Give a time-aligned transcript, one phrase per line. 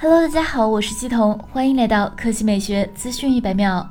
[0.00, 3.84] Hello，大家好，我是西彤，欢迎来到科技美学资讯一百秒。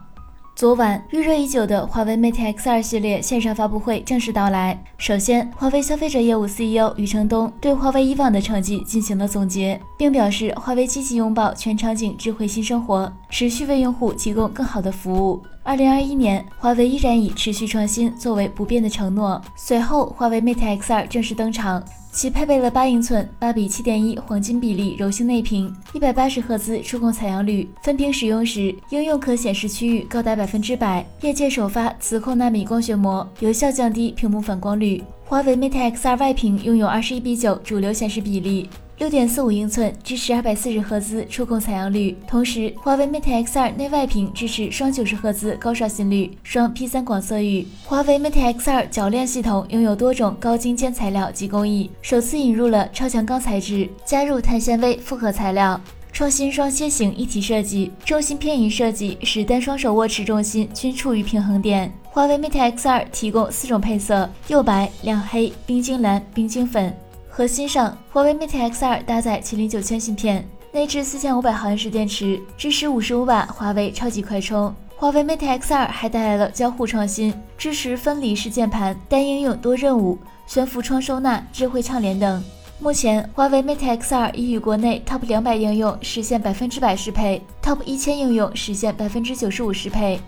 [0.55, 4.81] 昨晚，预热已久的华为 Mate X2 系列线上发布会正式到来。
[4.97, 15.41] 首先，华为消费者业务 CEO 余承东对华为以往的成绩进行了总结，并表示华为积极拥抱全场景智慧新生活，持续为用户提供更好的服务。
[15.63, 19.41] 二零二一年，华为依然以持续创新作为不变的承诺。
[19.55, 21.83] 随后，华为 Mate X2 正式登场。
[22.09, 35.03] 其配备了八英寸八比七点一黄金比例柔性内屏，一百八十赫兹触控采样率，分屏使用时应用可显示区域高达百分之百，业界首发磁控纳米光学膜，有效降低屏幕反光率。
[35.25, 38.67] 华为 Mate X2 外屏拥有二十一比九主流显示比例。
[38.97, 42.17] 六点四五英寸，支持二百四十赫兹触控采样率。
[42.27, 47.67] 同时，华为 Mate X2 内外屏支持双九十赫兹高刷新率、双 P3 广色域。
[47.85, 55.79] 华为 Mate X2 铰链系统拥有多种高精尖材料及工艺，首次引入了超强钢材质，加入碳纤维复合材料，
[56.11, 61.93] 创新双楔形一体设计，重心偏移设计使单双手握持重心均处于平衡点。
[62.05, 66.91] 华为 Mate X2 提供四种配色：釉白、亮黑、冰晶蓝、冰晶粉。
[67.37, 74.73] 核心上，华为 Mate X2 搭载麒麟九千芯片，内置四千五百毫安时电池，支持五十五瓦华为超级快充。
[74.95, 82.43] 华为 Mate X2 还带来了交互创新，支持分离式键盘，单应用多任务，悬浮窗收纳，智慧畅联等。
[82.79, 90.19] 目前，华为 Mate X2 已与国内 Top 两百应用实现百分之百适配，Top 一千应用实现百分之九十五适配。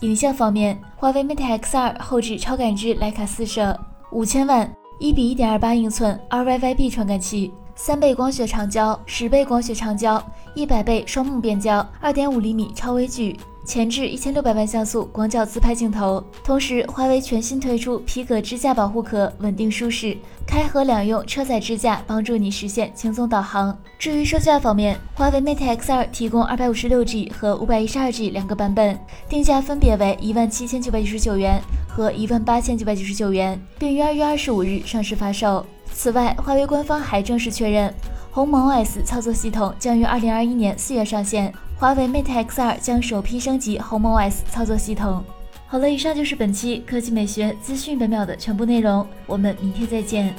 [0.00, 3.74] 影像方面，华为 Mate X2 后置超感知徕卡四摄，
[4.10, 4.70] 五千万。
[5.00, 10.20] 一比一点二八英寸 RYYB 传感器，三倍光学长焦，十倍光学长焦，
[10.54, 16.22] 一百倍双目变焦，二点五厘米超微距，前置一千六百万像素广角自拍镜头。
[16.44, 23.76] 同时，华为全新推出皮革支架保护壳，稳定舒适，开合两用车载支架，帮助你实现轻松导航。
[23.98, 31.62] 至于售价方面，华为 Mate X2 提供二百五十六 G 和五百一十二 G 两个版本，定价分别为一万七千九百九十九元。
[31.88, 35.66] 和一万八千九百九十九元，并于二月二十五日上市发售。
[35.92, 37.92] 此外，华为官方还正式确认，
[38.38, 41.52] 鸿蒙 OS 操作系统将于二零二一年四月上线。
[41.76, 45.24] 华为 Mate X2 将首批升级鸿蒙 OS 操作系统。
[45.66, 50.32] 好了，以上就是本期科技美学资讯本秒的全部内容，我们明天再见。